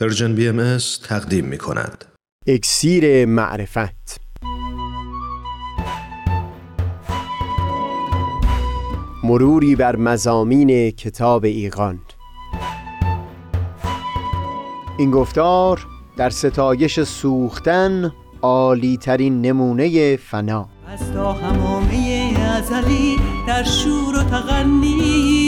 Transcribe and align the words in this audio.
Persian 0.00 0.34
BM 0.34 0.78
تقدیم 1.08 1.44
می 1.44 1.58
کند. 1.58 2.04
اکسیر 2.46 3.26
معرفت. 3.26 4.20
مروری 9.24 9.76
بر 9.76 9.96
مضامین 9.96 10.90
کتاب 10.90 11.44
ایقان 11.44 12.00
این 14.98 15.10
گفتار 15.10 15.86
در 16.16 16.30
ستایش 16.30 17.00
سوختن 17.00 18.12
عالی 18.42 18.96
ترین 18.96 19.42
نمونه 19.42 20.16
فنا. 20.16 20.68
از 20.86 21.12
تا 21.12 21.32
حمامه 21.32 22.34
ازلی 22.56 23.16
در 23.48 23.64
شور 23.64 24.18
و 24.18 24.22
تغنی‌ست 24.22 25.47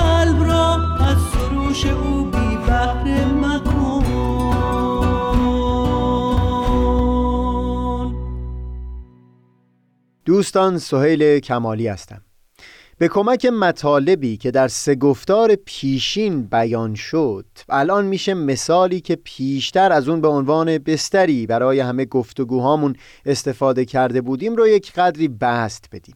دوستان 10.31 10.77
سهیل 10.77 11.39
کمالی 11.39 11.87
هستم. 11.87 12.21
به 12.97 13.07
کمک 13.07 13.45
مطالبی 13.45 14.37
که 14.37 14.51
در 14.51 14.67
سه 14.67 14.95
گفتار 14.95 15.55
پیشین 15.55 16.43
بیان 16.43 16.95
شد 16.95 17.45
الان 17.69 18.05
میشه 18.05 18.33
مثالی 18.33 19.01
که 19.01 19.15
پیشتر 19.15 19.91
از 19.91 20.09
اون 20.09 20.21
به 20.21 20.27
عنوان 20.27 20.77
بستری 20.77 21.47
برای 21.47 21.79
همه 21.79 22.05
گفتگوهامون 22.05 22.95
استفاده 23.25 23.85
کرده 23.85 24.21
بودیم 24.21 24.55
رو 24.55 24.67
یک 24.67 24.93
قدری 24.93 25.27
بست 25.27 25.85
بدیم. 25.91 26.15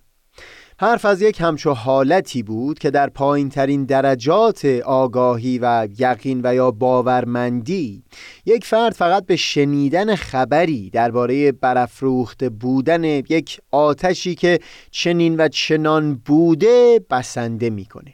حرف 0.80 1.06
از 1.06 1.22
یک 1.22 1.42
همچو 1.42 1.73
حالتی 1.73 2.44
بود 2.44 2.80
که 2.80 2.92
در 2.92 3.09
پایین 3.09 3.50
ترین 3.50 3.86
درجات 3.86 4.66
آگاهی 4.86 5.59
و 5.62 5.88
یقین 6.00 6.42
و 6.44 6.56
یا 6.56 6.72
باورمندی 6.72 8.04
یک 8.45 8.66
فرد 8.66 8.94
فقط 8.94 9.26
به 9.26 9.36
شنیدن 9.36 10.16
خبری 10.16 10.90
درباره 10.90 11.52
برافروخته 11.52 12.50
بودن 12.50 13.03
یک 13.03 13.59
آتشی 13.72 14.36
که 14.36 14.59
چنین 14.92 15.38
و 15.38 15.48
چنان 15.48 16.16
بوده 16.16 17.06
بسنده 17.09 17.70
می‌کنه. 17.70 18.14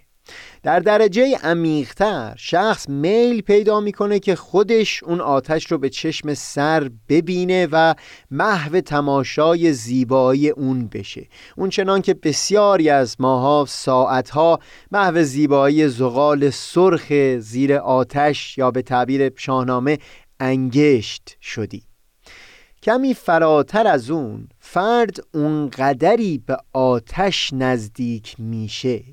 در 0.63 0.79
درجه 0.79 1.37
عمیقتر 1.43 2.33
شخص 2.37 2.89
میل 2.89 3.41
پیدا 3.41 3.79
می‌کنه 3.79 4.19
که 4.19 4.35
خودش 4.35 5.03
اون 5.03 5.21
آتش 5.21 5.71
رو 5.71 5.77
به 5.77 5.89
چشم 5.89 6.33
سر 6.33 6.89
ببینه 7.09 7.67
و 7.71 7.95
محو 8.31 8.81
تماشای 8.81 9.73
زیبایی 9.73 10.49
اون 10.49 10.87
بشه. 10.87 11.27
اون 11.57 11.69
چنان 11.69 12.01
که 12.01 12.13
بسیاری 12.13 12.89
از 12.89 13.15
ماها 13.19 13.65
ساعتها 13.67 14.59
محو 14.91 15.23
زیبایی 15.23 15.87
زغال 15.87 16.49
سرخ 16.49 17.37
زیر 17.39 17.73
آتش 17.73 18.57
یا 18.57 18.71
به 18.71 18.81
تعبیر 18.81 19.31
شاهنامه 19.35 19.97
انگشت 20.39 21.37
شدی. 21.41 21.83
کمی 22.83 23.13
فراتر 23.13 23.87
از 23.87 24.09
اون 24.09 24.47
فرد 24.59 25.17
اونقدری 25.33 26.37
به 26.45 26.57
آتش 26.73 27.49
نزدیک 27.53 28.35
میشه. 28.39 29.03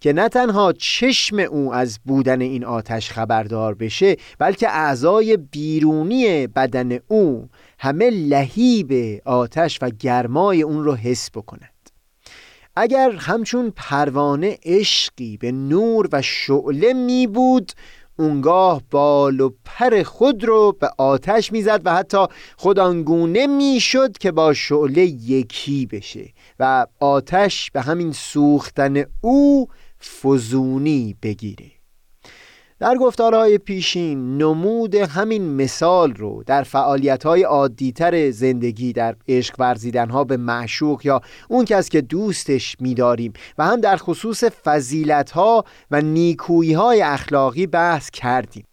که 0.00 0.12
نه 0.12 0.28
تنها 0.28 0.72
چشم 0.72 1.38
او 1.38 1.74
از 1.74 1.98
بودن 2.04 2.40
این 2.40 2.64
آتش 2.64 3.10
خبردار 3.10 3.74
بشه 3.74 4.16
بلکه 4.38 4.68
اعضای 4.68 5.36
بیرونی 5.36 6.46
بدن 6.46 6.98
او 7.08 7.48
همه 7.78 8.10
لهیب 8.10 9.20
آتش 9.24 9.78
و 9.82 9.90
گرمای 9.90 10.62
اون 10.62 10.84
رو 10.84 10.94
حس 10.94 11.30
بکنند 11.30 11.70
اگر 12.76 13.10
همچون 13.10 13.72
پروانه 13.76 14.58
عشقی 14.64 15.36
به 15.36 15.52
نور 15.52 16.08
و 16.12 16.22
شعله 16.22 16.92
می 16.92 17.26
بود 17.26 17.72
اونگاه 18.20 18.82
بال 18.90 19.40
و 19.40 19.50
پر 19.64 20.02
خود 20.02 20.44
رو 20.44 20.72
به 20.80 20.90
آتش 20.98 21.52
می‌زد 21.52 21.80
و 21.84 21.94
حتی 21.94 22.26
خود 22.56 22.78
آنگونه 22.78 23.46
می‌شد 23.46 24.18
که 24.18 24.32
با 24.32 24.52
شعله 24.52 25.02
یکی 25.06 25.86
بشه 25.86 26.32
و 26.58 26.86
آتش 27.00 27.70
به 27.70 27.80
همین 27.80 28.12
سوختن 28.12 29.04
او 29.20 29.68
فزونی 30.22 31.16
بگیره. 31.22 31.79
در 32.80 32.96
گفتارهای 32.96 33.58
پیشین 33.58 34.38
نمود 34.38 34.94
همین 34.94 35.54
مثال 35.56 36.14
رو 36.14 36.42
در 36.46 36.62
فعالیتهای 36.62 37.42
عادیتر 37.42 38.30
زندگی 38.30 38.92
در 38.92 39.16
عشق 39.28 39.54
ورزیدنها 39.58 40.24
به 40.24 40.36
معشوق 40.36 41.06
یا 41.06 41.20
اون 41.48 41.64
کس 41.64 41.88
که 41.88 42.00
دوستش 42.00 42.76
میداریم 42.80 43.32
و 43.58 43.64
هم 43.66 43.80
در 43.80 43.96
خصوص 43.96 44.44
فضیلتها 44.44 45.64
و 45.90 46.00
نیکوییهای 46.00 47.02
اخلاقی 47.02 47.66
بحث 47.66 48.10
کردیم. 48.10 48.64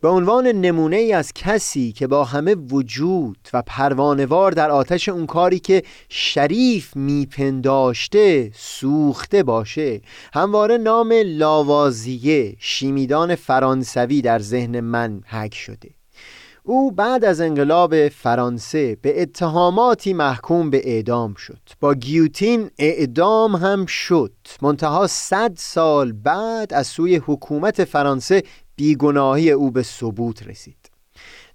به 0.00 0.08
عنوان 0.08 0.46
نمونه 0.46 0.96
ای 0.96 1.12
از 1.12 1.32
کسی 1.32 1.92
که 1.92 2.06
با 2.06 2.24
همه 2.24 2.54
وجود 2.54 3.48
و 3.52 3.62
پروانوار 3.62 4.52
در 4.52 4.70
آتش 4.70 5.08
اون 5.08 5.26
کاری 5.26 5.58
که 5.58 5.82
شریف 6.08 6.96
میپنداشته 6.96 8.50
سوخته 8.54 9.42
باشه. 9.42 10.00
همواره 10.34 10.78
نام 10.78 11.14
لاوازیه 11.24 12.56
شیمیدان 12.58 13.34
فرانسوی 13.34 14.22
در 14.22 14.38
ذهن 14.38 14.80
من 14.80 15.20
حک 15.26 15.54
شده. 15.54 15.90
او 16.62 16.92
بعد 16.92 17.24
از 17.24 17.40
انقلاب 17.40 18.08
فرانسه 18.08 18.96
به 19.02 19.22
اتهاماتی 19.22 20.12
محکوم 20.12 20.70
به 20.70 20.80
اعدام 20.84 21.34
شد. 21.34 21.58
با 21.80 21.94
گیوتین 21.94 22.70
اعدام 22.78 23.56
هم 23.56 23.86
شد. 23.86 24.32
منتها 24.62 25.06
صد 25.06 25.52
سال 25.56 26.12
بعد 26.12 26.74
از 26.74 26.86
سوی 26.86 27.16
حکومت 27.16 27.84
فرانسه 27.84 28.42
بیگناهی 28.80 29.50
او 29.50 29.70
به 29.70 29.82
ثبوت 29.82 30.48
رسید. 30.48 30.90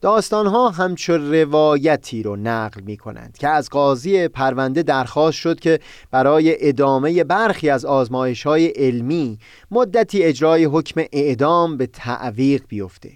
داستانها 0.01 0.69
همچو 0.69 1.17
روایتی 1.17 2.23
رو 2.23 2.35
نقل 2.35 2.81
می 2.81 2.97
کنند 2.97 3.37
که 3.37 3.47
از 3.47 3.69
قاضی 3.69 4.27
پرونده 4.27 4.83
درخواست 4.83 5.37
شد 5.37 5.59
که 5.59 5.79
برای 6.11 6.67
ادامه 6.67 7.23
برخی 7.23 7.69
از 7.69 7.85
آزمایش 7.85 8.43
های 8.43 8.67
علمی 8.67 9.39
مدتی 9.71 10.23
اجرای 10.23 10.65
حکم 10.65 11.01
اعدام 11.11 11.77
به 11.77 11.87
تعویق 11.87 12.63
بیفته. 12.67 13.11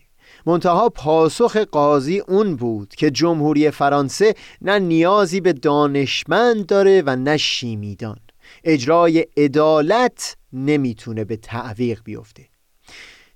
منتها 0.46 0.90
پاسخ 0.90 1.58
قاضی 1.58 2.20
اون 2.20 2.56
بود 2.56 2.96
که 2.96 3.12
جمهوری 3.12 3.72
فرانسه 3.72 4.34
نه 4.62 4.80
نیازی 4.80 5.42
به 5.42 5.54
دانشمند 5.54 6.66
داره 6.66 7.04
و 7.06 7.16
نه 7.16 7.38
شیمیدان. 7.38 8.20
اجرای 8.64 9.26
عدالت 9.38 10.38
نمی‌تونه 10.54 11.24
به 11.24 11.38
تعویق 11.38 12.02
بیفته. 12.04 12.49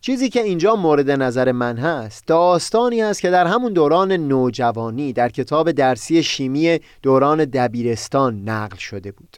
چیزی 0.06 0.30
که 0.30 0.44
اینجا 0.44 0.76
مورد 0.76 1.12
نظر 1.12 1.52
من 1.52 1.78
هست 1.78 2.28
داستانی 2.28 3.02
است 3.02 3.22
که 3.22 3.30
در 3.30 3.48
همون 3.48 3.74
دوران 3.74 4.12
نوجوانی 4.12 5.14
در 5.14 5.30
کتاب 5.30 5.72
درسی 5.72 6.24
شیمی 6.24 6.80
دوران 7.02 7.46
دبیرستان 7.46 8.50
نقل 8.50 8.78
شده 8.78 9.12
بود. 9.12 9.38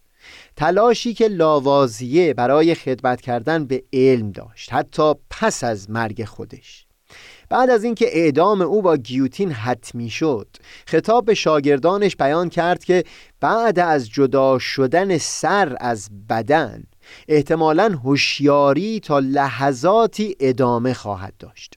تلاشی 0.56 1.14
که 1.14 1.28
لاوازیه 1.28 2.34
برای 2.34 2.76
خدمت 2.76 3.22
کردن 3.22 3.66
به 3.66 3.84
علم 3.94 4.32
داشت 4.32 4.74
حتی 4.74 5.14
پس 5.30 5.64
از 5.64 5.90
مرگ 5.90 6.24
خودش. 6.24 6.86
بعد 7.50 7.70
از 7.70 7.84
اینکه 7.84 8.08
اعدام 8.12 8.62
او 8.62 8.82
با 8.82 8.98
گیوتین 8.98 9.52
حتمی 9.52 10.10
شد 10.10 10.48
خطاب 10.88 11.26
به 11.26 11.34
شاگردانش 11.34 12.16
بیان 12.16 12.50
کرد 12.50 12.84
که 12.84 13.04
بعد 13.40 13.80
از 13.80 14.10
جدا 14.10 14.60
شدن 14.60 15.18
سر 15.18 15.78
از 15.80 16.10
بدن 16.30 16.84
احتمالا 17.28 18.00
هوشیاری 18.04 19.00
تا 19.00 19.20
لحظاتی 19.20 20.36
ادامه 20.40 20.94
خواهد 20.94 21.34
داشت. 21.40 21.74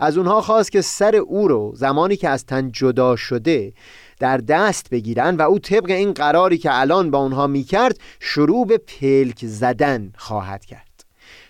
از 0.00 0.18
اونها 0.18 0.40
خواست 0.40 0.72
که 0.72 0.80
سر 0.80 1.16
او 1.16 1.48
رو 1.48 1.72
زمانی 1.76 2.16
که 2.16 2.28
از 2.28 2.46
تن 2.46 2.72
جدا 2.72 3.16
شده 3.16 3.72
در 4.18 4.36
دست 4.36 4.90
بگیرن 4.90 5.36
و 5.36 5.42
او 5.42 5.58
طبق 5.58 5.90
این 5.90 6.12
قراری 6.12 6.58
که 6.58 6.80
الان 6.80 7.10
با 7.10 7.18
اونها 7.18 7.46
می‌کرد 7.46 7.98
شروع 8.20 8.66
به 8.66 8.78
پلک 8.78 9.46
زدن 9.46 10.12
خواهد 10.16 10.64
کرد. 10.64 10.90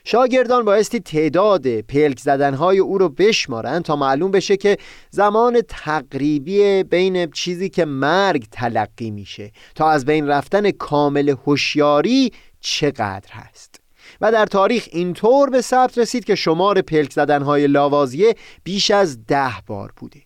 شاگردان 0.04 0.64
بایستی 0.64 1.00
تعداد 1.00 1.80
پلک 1.80 2.18
زدنهای 2.18 2.78
او 2.78 2.98
رو 2.98 3.08
بشمارن 3.08 3.82
تا 3.82 3.96
معلوم 3.96 4.30
بشه 4.30 4.56
که 4.56 4.78
زمان 5.10 5.60
تقریبی 5.68 6.82
بین 6.82 7.30
چیزی 7.30 7.68
که 7.68 7.84
مرگ 7.84 8.46
تلقی 8.52 9.10
میشه 9.10 9.52
تا 9.74 9.90
از 9.90 10.04
بین 10.04 10.26
رفتن 10.26 10.70
کامل 10.70 11.28
هوشیاری 11.28 12.32
چقدر 12.60 13.30
هست. 13.30 13.80
و 14.20 14.32
در 14.32 14.46
تاریخ 14.46 14.88
اینطور 14.92 15.50
به 15.50 15.60
ثبت 15.60 15.98
رسید 15.98 16.24
که 16.24 16.34
شمار 16.34 16.82
پلک 16.82 17.12
زدنهای 17.12 17.66
لاوازیه 17.66 18.34
بیش 18.64 18.90
از 18.90 19.26
ده 19.26 19.52
بار 19.66 19.92
بوده. 19.96 20.20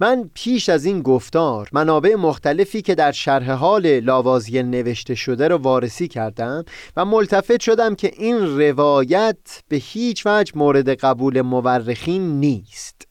من 0.00 0.30
پیش 0.34 0.68
از 0.68 0.84
این 0.84 1.02
گفتار 1.02 1.68
منابع 1.72 2.14
مختلفی 2.14 2.82
که 2.82 2.94
در 2.94 3.12
شرح 3.12 3.52
حال 3.52 4.00
لاوازیه 4.00 4.62
نوشته 4.62 5.14
شده 5.14 5.48
رو 5.48 5.56
وارسی 5.56 6.08
کردم 6.08 6.64
و 6.96 7.04
ملتفت 7.04 7.60
شدم 7.60 7.94
که 7.94 8.12
این 8.16 8.58
روایت 8.60 9.62
به 9.68 9.76
هیچ 9.76 10.26
وجه 10.26 10.52
مورد 10.54 10.88
قبول 10.88 11.40
مورخین 11.40 12.40
نیست. 12.40 13.02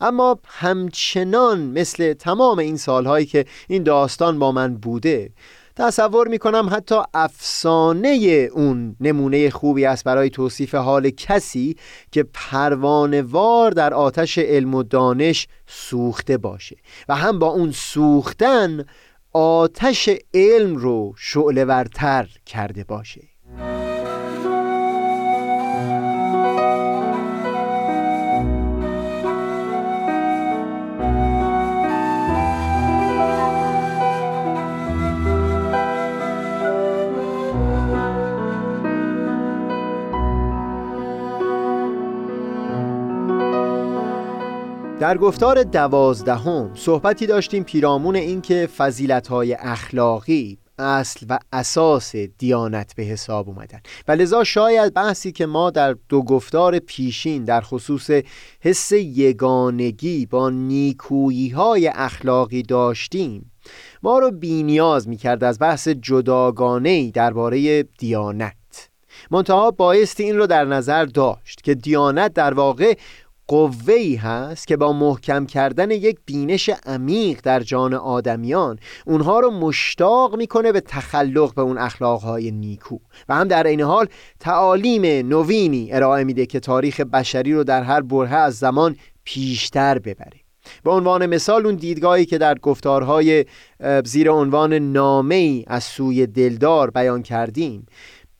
اما 0.00 0.38
همچنان 0.46 1.60
مثل 1.60 2.12
تمام 2.12 2.58
این 2.58 2.76
سالهایی 2.76 3.26
که 3.26 3.44
این 3.68 3.82
داستان 3.82 4.38
با 4.38 4.52
من 4.52 4.76
بوده 4.76 5.30
تصور 5.78 6.28
می‌کنم 6.28 6.68
حتی 6.72 6.94
افسانه 7.14 8.48
اون 8.52 8.96
نمونه 9.00 9.50
خوبی 9.50 9.84
است 9.84 10.04
برای 10.04 10.30
توصیف 10.30 10.74
حال 10.74 11.10
کسی 11.10 11.76
که 12.12 12.22
پروانوار 12.22 13.70
در 13.70 13.94
آتش 13.94 14.38
علم 14.38 14.74
و 14.74 14.82
دانش 14.82 15.48
سوخته 15.66 16.38
باشه 16.38 16.76
و 17.08 17.16
هم 17.16 17.38
با 17.38 17.46
اون 17.46 17.72
سوختن 17.72 18.84
آتش 19.32 20.10
علم 20.34 20.76
رو 20.76 21.14
شعله 21.16 21.84
کرده 22.46 22.84
باشه. 22.84 23.27
در 45.08 45.18
گفتار 45.18 45.62
دوازدهم 45.62 46.70
صحبتی 46.74 47.26
داشتیم 47.26 47.64
پیرامون 47.64 48.16
اینکه 48.16 48.68
فضیلت‌های 48.76 49.54
اخلاقی 49.54 50.58
اصل 50.78 51.26
و 51.28 51.38
اساس 51.52 52.16
دیانت 52.16 52.94
به 52.96 53.02
حساب 53.02 53.48
اومدن. 53.48 53.80
و 54.08 54.12
لذا 54.12 54.44
شاید 54.44 54.94
بحثی 54.94 55.32
که 55.32 55.46
ما 55.46 55.70
در 55.70 55.96
دو 56.08 56.22
گفتار 56.22 56.78
پیشین 56.78 57.44
در 57.44 57.60
خصوص 57.60 58.10
حس 58.60 58.92
یگانگی 58.92 60.26
با 60.26 60.50
نیکویی 60.50 61.48
های 61.48 61.88
اخلاقی 61.94 62.62
داشتیم 62.62 63.52
ما 64.02 64.18
رو 64.18 64.30
بینیاز 64.30 65.08
می‌کرد 65.08 65.44
از 65.44 65.58
بحث 65.58 65.88
جداگانه 65.88 67.10
درباره 67.10 67.82
دیانت. 67.82 68.54
منتها 69.30 69.70
بایستی 69.70 70.22
این 70.22 70.36
رو 70.36 70.46
در 70.46 70.64
نظر 70.64 71.04
داشت 71.04 71.62
که 71.62 71.74
دیانت 71.74 72.32
در 72.34 72.54
واقع 72.54 72.94
قوهی 73.48 74.16
هست 74.16 74.66
که 74.66 74.76
با 74.76 74.92
محکم 74.92 75.46
کردن 75.46 75.90
یک 75.90 76.18
بینش 76.26 76.70
عمیق 76.86 77.40
در 77.42 77.60
جان 77.60 77.94
آدمیان 77.94 78.78
اونها 79.06 79.40
رو 79.40 79.50
مشتاق 79.50 80.36
می‌کنه 80.36 80.72
به 80.72 80.80
تخلق 80.80 81.54
به 81.54 81.62
اون 81.62 81.78
اخلاقهای 81.78 82.50
نیکو. 82.50 82.98
و 83.28 83.34
هم 83.34 83.48
در 83.48 83.66
این 83.66 83.80
حال 83.80 84.06
تعالیم 84.40 85.26
نوینی 85.28 85.92
ارائه 85.92 86.24
میده 86.24 86.46
که 86.46 86.60
تاریخ 86.60 87.00
بشری 87.00 87.52
رو 87.52 87.64
در 87.64 87.82
هر 87.82 88.00
برهه 88.00 88.34
از 88.34 88.58
زمان 88.58 88.96
پیشتر 89.24 89.98
ببره 89.98 90.40
به 90.84 90.90
عنوان 90.90 91.26
مثال 91.26 91.66
اون 91.66 91.74
دیدگاهی 91.74 92.26
که 92.26 92.38
در 92.38 92.58
گفتارهای 92.58 93.44
زیر 94.04 94.30
عنوان 94.30 94.74
نامه 94.74 95.64
از 95.66 95.84
سوی 95.84 96.26
دلدار 96.26 96.90
بیان 96.90 97.22
کردیم 97.22 97.86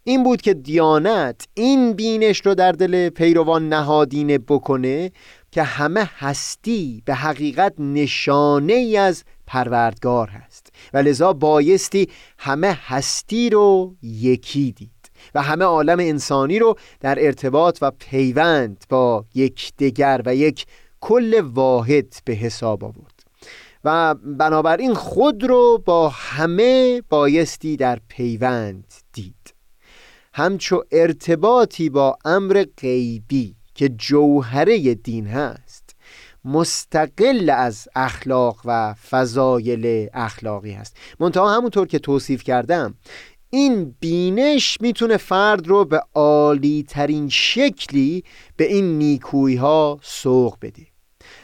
این 0.04 0.22
بود 0.22 0.42
که 0.42 0.54
دیانت 0.54 1.48
این 1.54 1.92
بینش 1.92 2.46
رو 2.46 2.54
در 2.54 2.72
دل 2.72 3.08
پیروان 3.08 3.68
نهادینه 3.68 4.38
بکنه 4.38 5.10
که 5.50 5.62
همه 5.62 6.10
هستی 6.18 7.02
به 7.04 7.14
حقیقت 7.14 7.74
نشانه 7.78 8.72
ای 8.72 8.96
از 8.96 9.24
پروردگار 9.46 10.28
هست. 10.28 10.72
و 10.94 10.98
لذا 10.98 11.32
بایستی 11.32 12.08
همه 12.38 12.78
هستی 12.86 13.50
رو 13.50 13.94
یکی 14.02 14.72
دید 14.72 14.90
و 15.34 15.42
همه 15.42 15.64
عالم 15.64 15.98
انسانی 15.98 16.58
رو 16.58 16.74
در 17.00 17.24
ارتباط 17.24 17.78
و 17.82 17.90
پیوند 17.98 18.84
با 18.88 19.24
یکدیگر 19.34 20.22
و 20.26 20.34
یک 20.34 20.66
کل 21.00 21.40
واحد 21.40 22.14
به 22.24 22.32
حساب 22.32 22.84
آورد. 22.84 23.24
و 23.84 24.14
بنابراین 24.14 24.94
خود 24.94 25.44
رو 25.44 25.82
با 25.84 26.08
همه 26.08 27.02
بایستی 27.08 27.76
در 27.76 27.98
پیوند 28.08 28.94
دید. 29.12 29.57
همچو 30.38 30.84
ارتباطی 30.92 31.88
با 31.88 32.18
امر 32.24 32.64
غیبی 32.76 33.54
که 33.74 33.88
جوهره 33.88 34.94
دین 34.94 35.26
هست 35.26 35.96
مستقل 36.44 37.50
از 37.50 37.88
اخلاق 37.94 38.60
و 38.64 38.94
فضایل 38.94 40.08
اخلاقی 40.14 40.72
هست. 40.72 40.96
منتها 41.20 41.56
همونطور 41.56 41.86
که 41.86 41.98
توصیف 41.98 42.42
کردم 42.42 42.94
این 43.50 43.94
بینش 44.00 44.78
می‌تونه 44.80 45.16
فرد 45.16 45.68
رو 45.68 45.84
به 45.84 46.02
عالی 46.14 46.84
ترین 46.88 47.28
شکلی 47.28 48.24
به 48.56 48.72
این 48.72 48.98
نیکویی 48.98 49.56
ها 49.56 50.00
سوق 50.02 50.56
بده. 50.62 50.86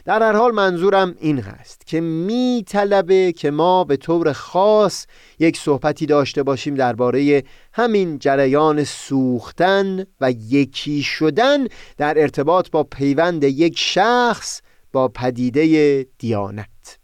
در 0.04 0.22
هر 0.22 0.32
حال 0.32 0.52
منظورم 0.52 1.14
این 1.20 1.38
هست 1.38 1.86
که 1.86 2.00
می 2.00 2.64
طلبه 2.66 3.32
که 3.32 3.50
ما 3.50 3.84
به 3.84 3.96
طور 3.96 4.32
خاص 4.32 5.06
یک 5.38 5.56
صحبتی 5.58 6.06
داشته 6.06 6.42
باشیم 6.42 6.74
درباره 6.74 7.44
همین 7.72 8.18
جریان 8.18 8.84
سوختن 8.84 10.06
و 10.20 10.30
یکی 10.30 11.02
شدن 11.02 11.66
در 11.96 12.20
ارتباط 12.20 12.70
با 12.70 12.82
پیوند 12.82 13.44
یک 13.44 13.78
شخص 13.78 14.60
با 14.92 15.08
پدیده 15.08 16.06
دیانت. 16.18 16.98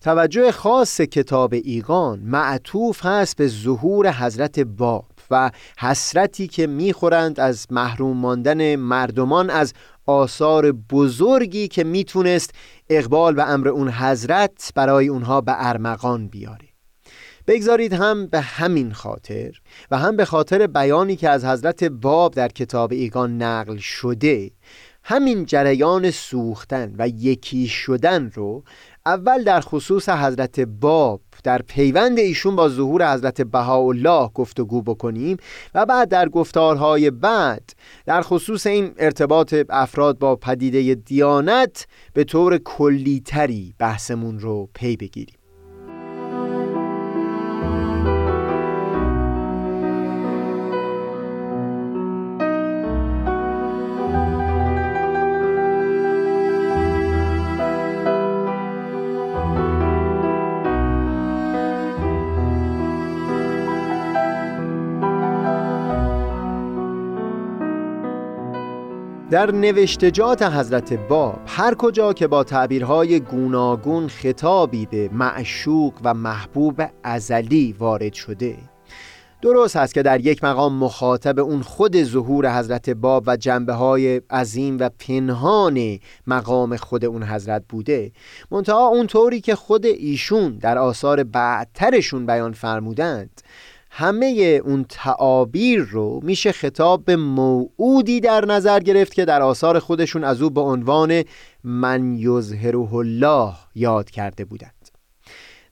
توجه 0.00 0.52
خاص 0.52 1.00
کتاب 1.00 1.54
ایقان 1.54 2.18
معطوف 2.18 3.06
هست 3.06 3.36
به 3.36 3.46
ظهور 3.46 4.12
حضرت 4.12 4.60
باب 4.60 5.09
و 5.30 5.50
حسرتی 5.78 6.48
که 6.48 6.66
می‌خورند 6.66 7.40
از 7.40 7.66
محروم 7.70 8.16
ماندن 8.16 8.76
مردمان 8.76 9.50
از 9.50 9.72
آثار 10.06 10.72
بزرگی 10.72 11.68
که 11.68 11.84
می‌تونست 11.84 12.50
اقبال 12.88 13.38
و 13.38 13.40
امر 13.40 13.68
اون 13.68 13.88
حضرت 13.88 14.72
برای 14.74 15.08
اونها 15.08 15.40
به 15.40 15.52
ارمغان 15.56 16.28
بیاره. 16.28 16.70
بگذارید 17.46 17.92
هم 17.92 18.26
به 18.26 18.40
همین 18.40 18.92
خاطر 18.92 19.60
و 19.90 19.98
هم 19.98 20.16
به 20.16 20.24
خاطر 20.24 20.66
بیانی 20.66 21.16
که 21.16 21.28
از 21.30 21.44
حضرت 21.44 21.84
باب 21.84 22.34
در 22.34 22.48
کتاب 22.48 22.92
ایگان 22.92 23.42
نقل 23.42 23.76
شده 23.76 24.50
همین 25.04 25.44
جریان 25.44 26.10
سوختن 26.10 26.94
و 26.98 27.08
یکی 27.08 27.68
شدن 27.68 28.30
رو 28.34 28.64
اول 29.06 29.44
در 29.44 29.60
خصوص 29.60 30.08
حضرت 30.08 30.60
باب 30.60 31.20
در 31.44 31.62
پیوند 31.62 32.18
ایشون 32.18 32.56
با 32.56 32.68
ظهور 32.68 33.14
حضرت 33.14 33.40
بهاءالله 33.40 34.30
گفتگو 34.34 34.82
بکنیم 34.82 35.36
و 35.74 35.86
بعد 35.86 36.08
در 36.08 36.28
گفتارهای 36.28 37.10
بعد 37.10 37.72
در 38.06 38.22
خصوص 38.22 38.66
این 38.66 38.94
ارتباط 38.98 39.54
افراد 39.70 40.18
با 40.18 40.36
پدیده 40.36 40.94
دیانت 40.94 41.86
به 42.14 42.24
طور 42.24 42.58
کلیتری 42.58 43.74
بحثمون 43.78 44.38
رو 44.38 44.68
پی 44.74 44.96
بگیریم. 44.96 45.39
در 69.30 69.50
نوشتجات 69.50 70.42
حضرت 70.42 70.92
باب 70.92 71.40
هر 71.46 71.74
کجا 71.74 72.12
که 72.12 72.26
با 72.26 72.44
تعبیرهای 72.44 73.20
گوناگون 73.20 74.08
خطابی 74.08 74.86
به 74.86 75.10
معشوق 75.12 75.94
و 76.04 76.14
محبوب 76.14 76.82
ازلی 77.02 77.74
وارد 77.78 78.12
شده. 78.12 78.56
درست 79.42 79.76
هست 79.76 79.94
که 79.94 80.02
در 80.02 80.20
یک 80.20 80.44
مقام 80.44 80.74
مخاطب 80.74 81.38
اون 81.38 81.62
خود 81.62 82.02
ظهور 82.02 82.58
حضرت 82.58 82.90
باب 82.90 83.24
و 83.26 83.36
جنبه 83.36 83.72
های 83.72 84.16
عظیم 84.30 84.78
و 84.78 84.90
پنهان 84.98 85.98
مقام 86.26 86.76
خود 86.76 87.04
اون 87.04 87.22
حضرت 87.22 87.62
بوده. 87.68 88.12
منتها 88.50 88.86
اون 88.86 89.06
طوری 89.06 89.40
که 89.40 89.54
خود 89.54 89.86
ایشون 89.86 90.58
در 90.58 90.78
آثار 90.78 91.24
بعدترشون 91.24 92.26
بیان 92.26 92.52
فرمودند 92.52 93.40
همه 93.90 94.60
اون 94.64 94.84
تعابیر 94.88 95.80
رو 95.80 96.20
میشه 96.22 96.52
خطاب 96.52 97.04
به 97.04 97.16
موعودی 97.16 98.20
در 98.20 98.44
نظر 98.44 98.80
گرفت 98.80 99.14
که 99.14 99.24
در 99.24 99.42
آثار 99.42 99.78
خودشون 99.78 100.24
از 100.24 100.42
او 100.42 100.50
به 100.50 100.60
عنوان 100.60 101.22
من 101.64 102.14
یظهره 102.14 102.94
الله 102.94 103.52
یاد 103.74 104.10
کرده 104.10 104.44
بودند. 104.44 104.90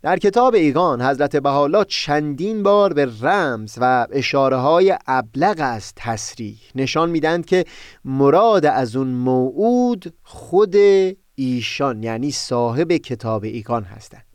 در 0.03 0.17
کتاب 0.17 0.55
ایگان 0.55 1.03
حضرت 1.03 1.37
بحالا 1.37 1.85
چندین 1.85 2.63
بار 2.63 2.93
به 2.93 3.09
رمز 3.23 3.75
و 3.81 4.07
اشاره 4.13 4.57
های 4.57 4.99
ابلغ 5.07 5.57
از 5.59 5.93
تصریح 5.97 6.59
نشان 6.75 7.11
میدند 7.11 7.47
که 7.47 7.65
مراد 8.05 8.67
از 8.67 8.97
اون 8.97 9.09
موعود 9.09 10.15
خود 10.23 10.75
ایشان 11.35 12.03
یعنی 12.03 12.31
صاحب 12.31 12.93
کتاب 12.93 13.45
ایگان 13.45 13.83
هستند. 13.83 14.28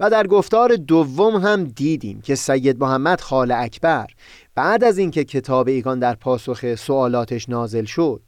و 0.00 0.10
در 0.10 0.26
گفتار 0.26 0.76
دوم 0.76 1.36
هم 1.36 1.64
دیدیم 1.64 2.20
که 2.20 2.34
سید 2.34 2.80
محمد 2.80 3.20
خال 3.20 3.52
اکبر 3.52 4.06
بعد 4.54 4.84
از 4.84 4.98
اینکه 4.98 5.24
کتاب 5.24 5.68
ایگان 5.68 5.98
در 5.98 6.14
پاسخ 6.14 6.74
سوالاتش 6.74 7.48
نازل 7.48 7.84
شد 7.84 8.22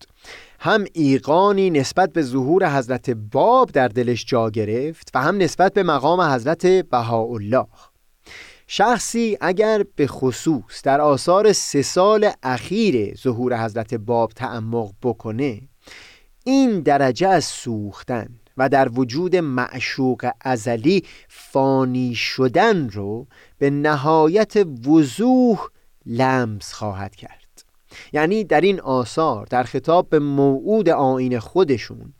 هم 0.60 0.84
ایقانی 0.92 1.70
نسبت 1.70 2.12
به 2.12 2.22
ظهور 2.22 2.78
حضرت 2.78 3.10
باب 3.10 3.70
در 3.70 3.88
دلش 3.88 4.24
جا 4.24 4.50
گرفت 4.50 5.10
و 5.14 5.22
هم 5.22 5.36
نسبت 5.36 5.74
به 5.74 5.82
مقام 5.82 6.20
حضرت 6.20 6.66
بهاءالله. 6.66 7.66
شخصی 8.66 9.38
اگر 9.40 9.84
به 9.96 10.06
خصوص 10.06 10.82
در 10.84 11.00
آثار 11.00 11.52
سه 11.52 11.82
سال 11.82 12.30
اخیر 12.42 13.14
ظهور 13.16 13.64
حضرت 13.64 13.94
باب 13.94 14.32
تعمق 14.32 14.92
بکنه 15.02 15.60
این 16.44 16.80
درجه 16.80 17.28
از 17.28 17.44
سوختن 17.44 18.28
و 18.56 18.68
در 18.68 18.88
وجود 18.88 19.36
معشوق 19.36 20.30
ازلی 20.40 21.04
فانی 21.28 22.14
شدن 22.14 22.88
رو 22.88 23.26
به 23.58 23.70
نهایت 23.70 24.54
وضوح 24.86 25.68
لمس 26.06 26.72
خواهد 26.72 27.14
کرد. 27.14 27.42
یعنی 28.12 28.44
در 28.44 28.60
این 28.60 28.80
آثار 28.80 29.46
در 29.46 29.62
خطاب 29.62 30.08
به 30.08 30.18
موعود 30.18 30.88
آین 30.88 31.38
خودشون 31.38 32.14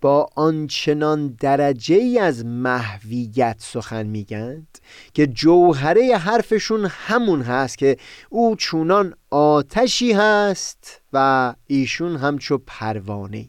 با 0.00 0.28
آنچنان 0.36 1.36
درجه 1.40 1.94
ای 1.94 2.18
از 2.18 2.44
محویت 2.44 3.56
سخن 3.58 4.06
میگند 4.06 4.78
که 5.14 5.26
جوهره 5.26 6.16
حرفشون 6.16 6.86
همون 6.90 7.42
هست 7.42 7.78
که 7.78 7.96
او 8.30 8.56
چونان 8.56 9.14
آتشی 9.30 10.12
هست 10.12 11.00
و 11.12 11.54
ایشون 11.66 12.16
همچو 12.16 12.58
پروانه 12.66 13.48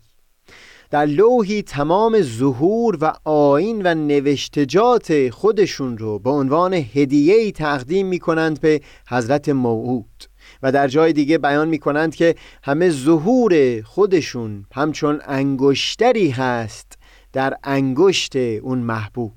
در 0.94 1.06
لوحی 1.06 1.62
تمام 1.62 2.22
ظهور 2.22 2.98
و 3.02 3.14
آین 3.24 3.82
و 3.86 3.94
نوشتجات 3.96 5.30
خودشون 5.30 5.98
رو 5.98 6.20
به 6.20 6.30
عنوان 6.30 6.74
هدیه‌ای 6.74 7.52
تقدیم 7.52 8.08
می 8.08 8.20
کنند 8.20 8.62
به 8.62 8.82
حضرت 9.10 9.50
موعود. 9.50 10.24
و 10.64 10.72
در 10.72 10.88
جای 10.88 11.14
دیگه 11.14 11.38
بیان 11.38 11.68
می 11.68 11.80
کنند 11.80 12.16
که 12.16 12.36
همه 12.64 12.90
ظهور 12.90 13.82
خودشون 13.82 14.66
همچون 14.74 15.22
انگشتری 15.26 16.30
هست 16.30 16.98
در 17.34 17.58
انگشت 17.64 18.36
اون 18.36 18.78
محبوب. 18.78 19.34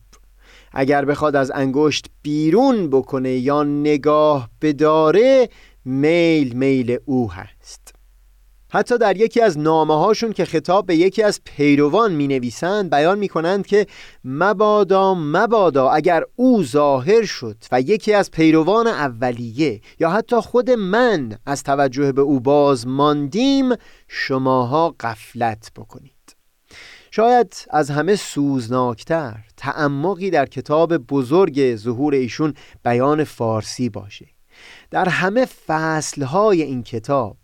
اگر 0.73 1.05
بخواد 1.05 1.37
از 1.37 1.51
انگشت 1.55 2.07
بیرون 2.23 2.91
بکنه 2.91 3.31
یا 3.31 3.63
نگاه 3.63 4.51
بداره 4.63 5.49
میل 5.85 6.53
میل 6.53 6.99
او 7.05 7.33
هست. 7.33 7.96
حتی 8.77 8.99
در 8.99 9.17
یکی 9.17 9.41
از 9.41 9.59
نامه 9.59 9.99
هاشون 9.99 10.33
که 10.33 10.45
خطاب 10.45 10.87
به 10.87 10.97
یکی 10.97 11.23
از 11.23 11.41
پیروان 11.45 12.13
می 12.13 12.29
نویسند 12.29 12.91
بیان 12.91 13.19
می 13.19 13.29
کنند 13.29 13.67
که 13.67 13.87
مبادا 14.25 15.15
مبادا 15.15 15.91
اگر 15.91 16.23
او 16.37 16.65
ظاهر 16.65 17.25
شد 17.25 17.57
و 17.73 17.81
یکی 17.81 18.15
از 18.15 18.31
پیروان 18.31 18.87
اولیه 18.87 19.81
یا 20.01 20.11
حتی 20.11 20.37
خود 20.41 20.71
من 20.71 21.39
از 21.47 21.63
توجه 21.63 22.13
به 22.13 22.21
او 22.21 22.41
باز 22.41 22.87
ماندیم 22.87 23.75
شماها 24.09 24.95
قفلت 25.01 25.71
بکنید. 25.77 26.37
شاید 27.11 27.55
از 27.71 27.91
همه 27.91 28.17
سوزناکتر 28.17 29.37
تعمقی 29.57 30.31
در 30.31 30.47
کتاب 30.47 30.97
بزرگ 30.97 31.77
ظهور 31.77 32.15
ایشون 32.15 32.55
بیان 32.85 33.25
فارسی 33.25 33.89
باشه. 33.89 34.27
در 34.91 35.09
همه 35.09 35.45
فصلهای 35.67 36.63
این 36.63 36.83
کتاب 36.83 37.37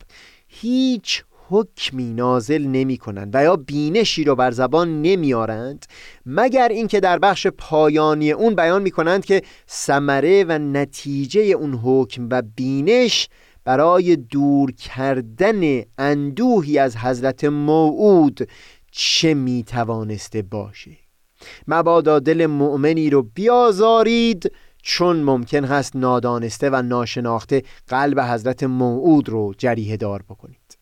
هیچ 0.54 1.24
حکمی 1.48 2.12
نازل 2.12 2.66
نمی 2.66 2.96
کنند 2.96 3.34
و 3.34 3.42
یا 3.42 3.56
بینشی 3.56 4.24
رو 4.24 4.34
بر 4.34 4.50
زبان 4.50 5.02
نمیارند 5.02 5.86
مگر 6.26 6.68
اینکه 6.68 7.00
در 7.00 7.18
بخش 7.18 7.46
پایانی 7.46 8.32
اون 8.32 8.54
بیان 8.54 8.82
می 8.82 8.90
کنند 8.90 9.24
که 9.24 9.42
ثمره 9.70 10.44
و 10.44 10.58
نتیجه 10.58 11.40
اون 11.40 11.74
حکم 11.74 12.28
و 12.30 12.42
بینش 12.56 13.28
برای 13.64 14.16
دور 14.16 14.72
کردن 14.72 15.82
اندوهی 15.98 16.78
از 16.78 16.96
حضرت 16.96 17.44
موعود 17.44 18.48
چه 18.92 19.34
می 19.34 19.64
توانسته 19.66 20.42
باشه؟ 20.42 20.90
مبادا 21.68 22.18
دل 22.18 22.46
مؤمنی 22.46 23.10
رو 23.10 23.22
بیازارید 23.22 24.52
چون 24.82 25.22
ممکن 25.22 25.64
هست 25.64 25.96
نادانسته 25.96 26.70
و 26.70 26.82
ناشناخته 26.82 27.62
قلب 27.88 28.20
حضرت 28.20 28.62
موعود 28.62 29.28
رو 29.28 29.54
جریه 29.58 29.96
دار 29.96 30.22
بکنید. 30.22 30.78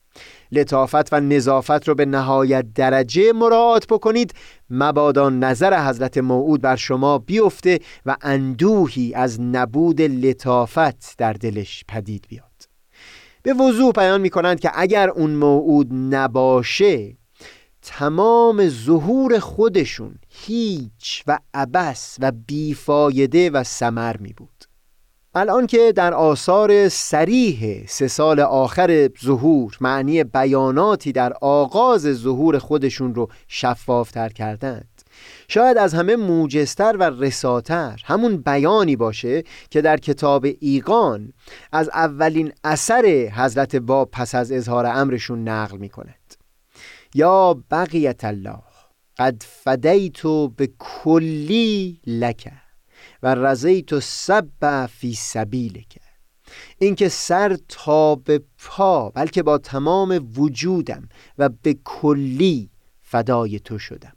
لطافت 0.53 1.13
و 1.13 1.21
نظافت 1.21 1.89
رو 1.89 1.95
به 1.95 2.07
نهایت 2.07 2.65
درجه 2.75 3.33
مراعات 3.33 3.87
بکنید. 3.87 4.35
مبادا 4.71 5.31
نظر 5.31 5.89
حضرت 5.89 6.19
موعود 6.19 6.61
بر 6.61 6.77
شما 6.77 7.19
بیفته 7.19 7.79
و 8.07 8.17
اندوهی 8.23 9.15
از 9.15 9.41
نبود 9.41 10.01
لطافت 10.01 11.15
در 11.19 11.33
دلش 11.33 11.85
پدید 11.89 12.25
بیاد. 12.29 12.45
به 13.43 13.55
وضوح 13.55 13.93
بیان 13.93 14.21
می 14.21 14.31
کنند 14.31 14.61
که 14.61 14.71
اگر 14.75 15.11
اون 15.11 15.31
موعود 15.31 15.89
نباشه 15.93 17.17
تمام 17.83 18.69
ظهور 18.69 19.39
خودشون 19.39 20.15
هیچ 20.29 21.25
و 21.27 21.39
عبس 21.55 22.17
و 22.21 22.33
بیفایده 22.47 23.51
و 23.51 23.65
سمر 23.65 24.17
می 24.17 24.33
بود. 24.33 24.65
الان 25.35 25.67
که 25.67 25.93
در 25.97 26.15
آثار 26.15 26.89
سریح 26.89 27.87
سه 27.89 28.09
سال 28.09 28.41
آخر 28.41 29.11
ظهور 29.25 29.77
معنی 29.81 30.25
بیاناتی 30.25 31.13
در 31.13 31.33
آغاز 31.41 32.03
ظهور 32.03 32.59
خودشون 32.59 33.15
رو 33.15 33.29
شفافتر 33.49 34.29
کردند. 34.29 34.89
شاید 35.49 35.79
از 35.79 35.95
همه 35.95 36.17
موجستر 36.17 36.97
و 36.97 37.03
رساتر 37.03 38.01
همون 38.05 38.37
بیانی 38.37 38.97
باشه 38.97 39.43
که 39.71 39.81
در 39.81 39.97
کتاب 39.97 40.47
ایقان 40.61 41.33
از 41.73 41.89
اولین 41.89 42.53
اثر 42.65 43.33
حضرت 43.35 43.77
باب 43.77 44.11
پس 44.11 44.35
از 44.35 44.53
اظهار 44.53 44.87
امرشون 44.87 45.49
نقل 45.49 45.77
می 45.77 45.89
کند 45.89 46.20
یا 47.15 47.63
بقیت 47.71 48.25
الله 48.25 48.63
قد 49.19 49.43
فدیتو 49.43 50.49
به 50.49 50.69
کلی 50.79 52.01
لکه 52.07 52.53
و 53.23 53.35
رضیت 53.35 53.99
سب 53.99 54.87
فی 54.87 55.15
سبیلک. 55.15 55.99
اینکه 56.79 57.09
سر 57.09 57.57
تا 57.69 58.15
به 58.15 58.43
پا 58.59 59.11
بلکه 59.11 59.43
با 59.43 59.59
تمام 59.59 60.31
وجودم 60.37 61.09
و 61.39 61.49
به 61.49 61.79
کلی 61.85 62.71
فدای 63.03 63.61
تو 63.61 63.79
شدم. 63.79 64.13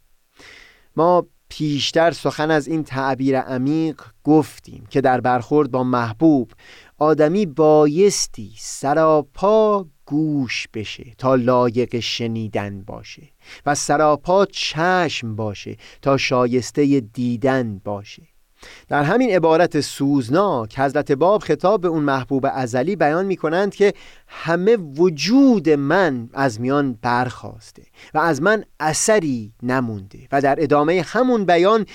ما 0.95 1.27
پیشتر 1.49 2.11
سخن 2.11 2.51
از 2.51 2.67
این 2.67 2.83
تعبیر 2.83 3.39
عمیق 3.39 4.01
گفتیم 4.23 4.85
که 4.89 5.01
در 5.01 5.21
برخورد 5.21 5.71
با 5.71 5.83
محبوب 5.83 6.51
آدمی 6.97 7.45
بایستی 7.45 8.51
سراپا 8.57 9.85
گوش 10.05 10.67
بشه 10.73 11.13
تا 11.17 11.35
لایق 11.35 11.99
شنیدن 11.99 12.83
باشه 12.83 13.29
و 13.65 13.75
سراپا 13.75 14.45
چشم 14.45 15.35
باشه 15.35 15.77
تا 16.01 16.17
شایسته 16.17 16.99
دیدن 16.99 17.81
باشه. 17.83 18.23
در 18.87 19.03
همین 19.03 19.29
عبارت 19.29 19.81
سوزناک 19.81 20.79
حضرت 20.79 21.11
باب 21.11 21.41
خطاب 21.41 21.81
به 21.81 21.87
اون 21.87 22.03
محبوب 22.03 22.47
ازلی 22.53 22.95
بیان 22.95 23.25
می 23.25 23.35
کنند 23.35 23.75
که 23.75 23.93
همه 24.27 24.75
وجود 24.75 25.69
من 25.69 26.29
از 26.33 26.61
میان 26.61 26.93
برخواسته 27.01 27.83
و 28.13 28.17
از 28.17 28.41
من 28.41 28.63
اثری 28.79 29.53
نمونده 29.63 30.27
و 30.31 30.41
در 30.41 30.55
ادامه 30.63 31.01
همون 31.07 31.45
بیان 31.45 31.85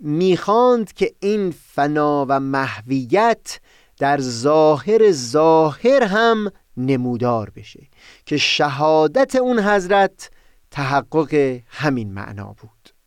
می‌خواند 0.00 0.92
که 0.92 1.12
این 1.20 1.54
فنا 1.74 2.26
و 2.28 2.40
محویت 2.40 3.60
در 3.98 4.20
ظاهر 4.20 5.12
ظاهر 5.12 6.02
هم 6.02 6.52
نمودار 6.78 7.50
بشه 7.50 7.88
که 8.26 8.36
شهادت 8.36 9.36
اون 9.36 9.58
حضرت 9.58 10.30
تحقق 10.70 11.60
همین 11.66 12.12
معنا 12.12 12.52
بود. 12.52 12.97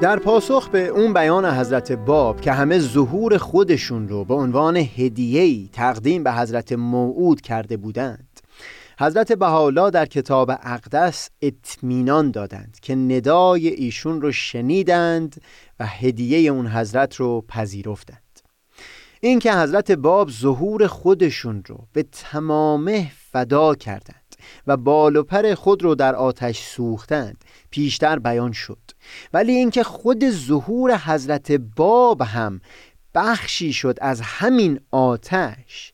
در 0.00 0.18
پاسخ 0.18 0.68
به 0.68 0.88
اون 0.88 1.12
بیان 1.12 1.44
حضرت 1.44 1.92
باب 1.92 2.40
که 2.40 2.52
همه 2.52 2.78
ظهور 2.78 3.38
خودشون 3.38 4.08
رو 4.08 4.24
به 4.24 4.34
عنوان 4.34 4.76
هدیه‌ای 4.76 5.68
تقدیم 5.72 6.24
به 6.24 6.32
حضرت 6.32 6.72
موعود 6.72 7.40
کرده 7.40 7.76
بودند 7.76 8.40
حضرت 9.00 9.32
بهاءالله 9.32 9.90
در 9.90 10.06
کتاب 10.06 10.50
اقدس 10.50 11.30
اطمینان 11.42 12.30
دادند 12.30 12.78
که 12.82 12.94
ندای 12.94 13.68
ایشون 13.68 14.20
رو 14.20 14.32
شنیدند 14.32 15.40
و 15.80 15.86
هدیه 15.86 16.50
اون 16.50 16.66
حضرت 16.66 17.16
رو 17.16 17.44
پذیرفتند. 17.48 18.40
این 19.20 19.38
که 19.38 19.52
حضرت 19.52 19.90
باب 19.90 20.30
ظهور 20.30 20.86
خودشون 20.86 21.62
رو 21.66 21.86
به 21.92 22.02
تمامه 22.02 23.10
فدا 23.32 23.74
کردند. 23.74 24.23
و 24.66 24.76
بال 24.76 25.16
و 25.16 25.22
پر 25.22 25.54
خود 25.54 25.82
رو 25.82 25.94
در 25.94 26.14
آتش 26.14 26.60
سوختند. 26.60 27.44
پیشتر 27.70 28.18
بیان 28.18 28.52
شد. 28.52 28.78
ولی 29.32 29.52
اینکه 29.52 29.82
خود 29.82 30.30
ظهور 30.30 30.96
حضرت 30.96 31.52
باب 31.52 32.22
هم 32.22 32.60
بخشی 33.14 33.72
شد 33.72 33.98
از 34.00 34.20
همین 34.20 34.80
آتش 34.90 35.92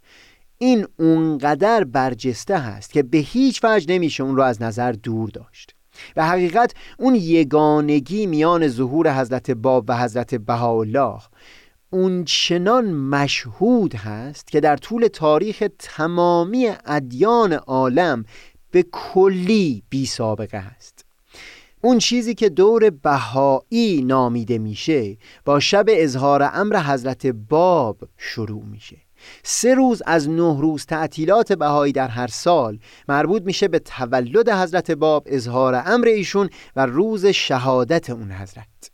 این 0.59 0.87
اونقدر 0.99 1.85
برجسته 1.85 2.59
هست 2.59 2.93
که 2.93 3.03
به 3.03 3.19
هیچ 3.19 3.61
وجه 3.65 3.87
نمیشه 3.95 4.23
اون 4.23 4.37
رو 4.37 4.43
از 4.43 4.63
نظر 4.63 4.93
دور 4.93 5.31
داشت. 5.31 5.75
و 6.17 6.27
حقیقت 6.27 6.75
اون 6.99 7.15
یگانگی 7.15 8.27
میان 8.27 8.69
ظهور 8.69 9.21
حضرت 9.21 9.51
باب 9.51 9.85
و 9.89 9.99
حضرت 9.99 10.35
بهاءالله 10.35 11.21
اون 11.93 12.25
چنان 12.25 12.93
مشهود 12.93 13.95
هست 13.95 14.47
که 14.47 14.61
در 14.61 14.77
طول 14.77 15.07
تاریخ 15.07 15.65
تمامی 15.79 16.73
ادیان 16.87 17.53
عالم 17.53 18.25
به 18.71 18.85
کلی 18.93 19.83
بی 19.91 20.07
سابقه 20.07 20.59
هست. 20.59 21.05
اون 21.83 21.99
چیزی 21.99 22.35
که 22.35 22.49
دور 22.49 22.91
بهایی 22.91 24.03
نامیده 24.03 24.59
میشه 24.59 25.17
با 25.45 25.61
شب 25.61 25.85
اظهار 25.89 26.51
امر 26.53 26.83
حضرت 26.83 27.27
باب 27.27 27.99
شروع 28.17 28.65
میشه. 28.65 28.97
سه 29.43 29.75
روز 29.75 30.03
از 30.07 30.29
نه 30.29 30.61
روز 30.61 30.87
تعطیلات 30.87 31.53
بهایی 31.53 31.93
در 31.93 32.09
هر 32.09 32.27
سال 32.27 32.79
مربوط 33.09 33.43
میشه 33.43 33.69
به 33.69 33.79
تولد 33.79 34.49
حضرت 34.49 34.91
باب 34.91 35.23
اظهار 35.27 35.83
امر 35.87 36.07
ایشون 36.07 36.51
و 36.77 36.87
روز 36.87 37.27
شهادت 37.27 38.11
اون 38.11 38.33
حضرت. 38.33 38.91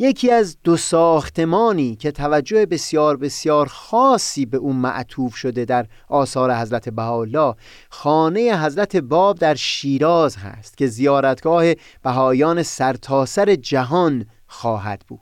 یکی 0.00 0.30
از 0.30 0.56
دو 0.64 0.76
ساختمانی 0.76 1.96
که 1.96 2.10
توجه 2.10 2.66
بسیار 2.66 3.16
بسیار 3.16 3.66
خاصی 3.66 4.46
به 4.46 4.56
اون 4.56 4.76
معطوف 4.76 5.34
شده 5.34 5.64
در 5.64 5.86
آثار 6.08 6.54
حضرت 6.54 6.88
بهاءالله 6.88 7.54
خانه 7.90 8.64
حضرت 8.64 8.96
باب 8.96 9.38
در 9.38 9.54
شیراز 9.54 10.36
هست 10.36 10.78
که 10.78 10.86
زیارتگاه 10.86 11.64
بهایان 12.02 12.62
سرتاسر 12.62 13.54
جهان 13.54 14.26
خواهد 14.46 15.04
بود. 15.08 15.20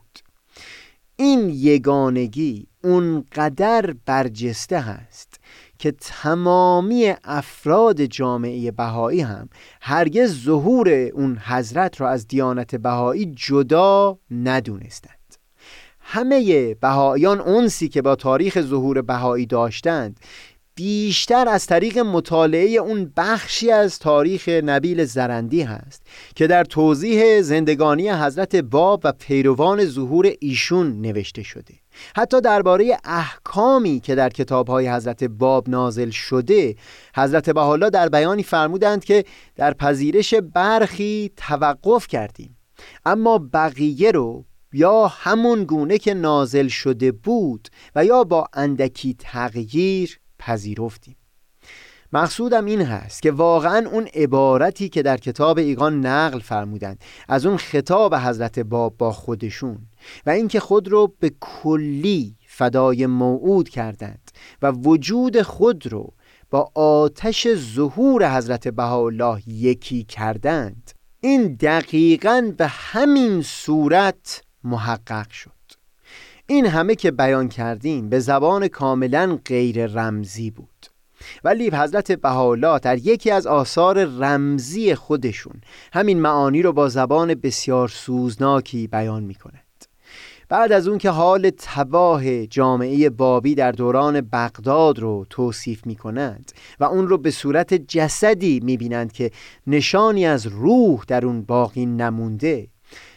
این 1.15 1.49
یگانگی 1.49 2.67
اونقدر 2.83 3.95
برجسته 4.05 4.79
هست 4.79 5.26
که 5.79 5.91
تمامی 5.91 7.13
افراد 7.23 8.01
جامعه 8.01 8.71
بهایی 8.71 9.21
هم 9.21 9.49
هرگز 9.81 10.43
ظهور 10.43 10.89
اون 10.89 11.37
حضرت 11.37 12.01
را 12.01 12.09
از 12.09 12.27
دیانت 12.27 12.75
بهایی 12.75 13.25
جدا 13.25 14.19
ندونستند. 14.31 15.17
همه 15.99 16.73
بهاییان 16.73 17.39
اونسی 17.39 17.89
که 17.89 18.01
با 18.01 18.15
تاریخ 18.15 18.61
ظهور 18.61 19.01
بهایی 19.01 19.45
داشتند 19.45 20.19
بیشتر 20.75 21.49
از 21.49 21.65
طریق 21.65 21.97
مطالعه 21.97 22.69
اون 22.69 23.13
بخشی 23.17 23.71
از 23.71 23.99
تاریخ 23.99 24.49
نبیل 24.49 25.05
زرندی 25.05 25.61
هست 25.61 26.01
که 26.35 26.47
در 26.47 26.63
توضیح 26.63 27.41
زندگانی 27.41 28.09
حضرت 28.09 28.55
باب 28.55 29.01
و 29.03 29.11
پیروان 29.11 29.85
ظهور 29.85 30.33
ایشون 30.39 31.01
نوشته 31.01 31.43
شده. 31.43 31.73
حتی 32.15 32.41
درباره 32.41 32.97
احکامی 33.03 33.99
که 33.99 34.15
در 34.15 34.29
کتابهای 34.29 34.89
حضرت 34.89 35.23
باب 35.23 35.69
نازل 35.69 36.09
شده 36.09 36.75
حضرت 37.15 37.49
بحالا 37.49 37.89
در 37.89 38.09
بیانی 38.09 38.43
فرمودند 38.43 39.05
که 39.05 39.23
در 39.55 39.73
پذیرش 39.73 40.33
برخی 40.33 41.31
توقف 41.37 42.07
کردیم. 42.07 42.57
اما 43.05 43.37
بقیه 43.53 44.11
رو 44.11 44.45
یا 44.73 45.07
همون 45.07 45.63
گونه 45.63 45.97
که 45.97 46.13
نازل 46.13 46.67
شده 46.67 47.11
بود 47.11 47.67
و 47.95 48.05
یا 48.05 48.23
با 48.23 48.47
اندکی 48.53 49.15
تغییر 49.19 50.19
پذیرفتیم. 50.39 51.15
مقصودم 52.13 52.65
این 52.65 52.81
هست 52.81 53.21
که 53.21 53.31
واقعا 53.31 53.89
اون 53.91 54.07
عبارتی 54.13 54.89
که 54.89 55.01
در 55.01 55.17
کتاب 55.17 55.57
ایقان 55.57 56.05
نقل 56.05 56.39
فرمودند 56.39 57.01
از 57.27 57.45
اون 57.45 57.57
خطاب 57.57 58.15
حضرت 58.15 58.59
باب 58.59 58.97
با 58.97 59.11
خودشون 59.11 59.77
و 60.25 60.29
اینکه 60.29 60.59
خود 60.59 60.87
رو 60.87 61.13
به 61.19 61.31
کلی 61.39 62.35
فدای 62.47 63.05
موعود 63.05 63.69
کردند 63.69 64.31
و 64.61 64.71
وجود 64.71 65.41
خود 65.41 65.87
رو 65.87 66.13
با 66.49 66.71
آتش 66.75 67.47
ظهور 67.53 68.37
حضرت 68.37 68.67
بهاءالله 68.67 69.49
یکی 69.49 70.03
کردند 70.03 70.91
این 71.21 71.53
دقیقا 71.53 72.53
به 72.57 72.67
همین 72.67 73.41
صورت 73.41 74.41
محقق 74.63 75.29
شد. 75.29 75.51
این 76.47 76.65
همه 76.65 76.95
که 76.95 77.11
بیان 77.11 77.49
کردیم 77.49 78.09
به 78.09 78.19
زبان 78.19 78.67
کاملا 78.67 79.39
غیر 79.45 79.85
رمزی 79.85 80.51
بود. 80.51 80.96
ولی 81.43 81.69
حضرت 81.69 82.11
بهاءالله 82.11 82.79
در 82.79 82.97
یکی 82.97 83.31
از 83.31 83.47
آثار 83.47 84.05
رمزی 84.05 84.95
خودشون 84.95 85.61
همین 85.93 86.19
معانی 86.19 86.61
رو 86.61 86.73
با 86.73 86.89
زبان 86.89 87.33
بسیار 87.33 87.87
سوزناکی 87.87 88.87
بیان 88.87 89.23
می 89.23 89.35
کند 89.35 89.63
بعد 90.49 90.71
از 90.71 90.87
اون 90.87 90.97
که 90.97 91.09
حال 91.09 91.51
تباه 91.57 92.45
جامعه 92.45 93.09
بابی 93.09 93.55
در 93.55 93.71
دوران 93.71 94.21
بغداد 94.21 94.99
رو 94.99 95.25
توصیف 95.29 95.85
می 95.85 95.95
کنند 95.95 96.51
و 96.79 96.83
اون 96.83 97.07
رو 97.07 97.17
به 97.17 97.31
صورت 97.31 97.73
جسدی 97.73 98.59
می 98.63 98.77
بینند 98.77 99.11
که 99.11 99.31
نشانی 99.67 100.25
از 100.25 100.47
روح 100.47 101.03
در 101.07 101.25
اون 101.25 101.41
باقی 101.41 101.85
نمونده 101.85 102.67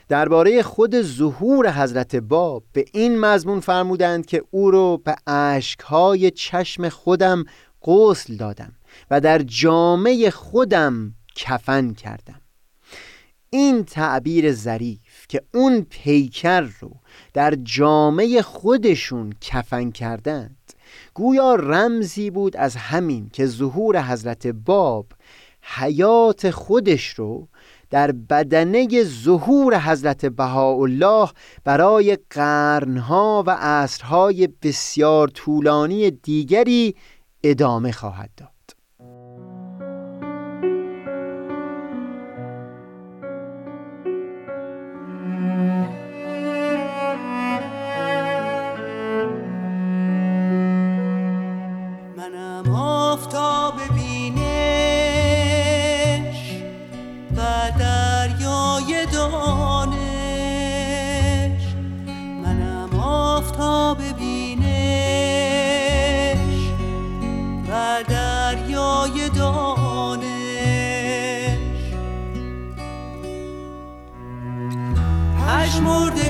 درباره 0.08 0.62
خود 0.62 1.02
ظهور 1.02 1.72
حضرت 1.72 2.16
باب 2.16 2.64
به 2.72 2.84
این 2.92 3.20
مضمون 3.20 3.60
فرمودند 3.60 4.26
که 4.26 4.42
او 4.50 4.70
رو 4.70 5.02
به 5.04 5.16
اشکهای 5.26 6.30
چشم 6.30 6.88
خودم 6.88 7.44
غسل 7.82 8.36
دادم 8.36 8.72
و 9.10 9.20
در 9.20 9.42
جامعه 9.42 10.30
خودم 10.30 11.14
کفن 11.34 11.92
کردم. 11.92 12.40
این 13.50 13.84
تعبیر 13.84 14.52
ظریف 14.52 15.26
که 15.28 15.42
اون 15.54 15.86
پیکر 15.90 16.60
رو 16.60 16.90
در 17.34 17.54
جامعه 17.62 18.42
خودشون 18.42 19.32
کفن 19.40 19.90
کردند 19.90 20.56
گویا 21.14 21.54
رمزی 21.54 22.30
بود 22.30 22.56
از 22.56 22.76
همین 22.76 23.30
که 23.32 23.46
ظهور 23.46 24.02
حضرت 24.02 24.46
باب 24.46 25.06
حیات 25.62 26.50
خودش 26.50 27.06
رو 27.06 27.48
در 27.90 28.12
بدنه 28.12 28.88
ظهور 29.02 29.78
حضرت 29.78 30.26
بهاءالله 30.26 31.28
برای 31.64 32.18
قرنها 32.30 33.44
و 33.46 33.50
عصرهای 33.50 34.48
بسیار 34.62 35.28
طولانی 35.28 36.10
دیگری 36.10 36.94
ادامه 37.42 37.92
خواهد 37.92 38.30
داد. 38.36 38.59
مردگان 75.80 76.29